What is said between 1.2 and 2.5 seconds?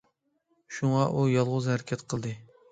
يالغۇز ھەرىكەت قىلدى.